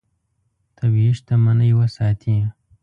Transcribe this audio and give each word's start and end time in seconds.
طبیعي 0.77 1.11
شتمنۍ 1.17 1.71
وساتې. 1.79 2.35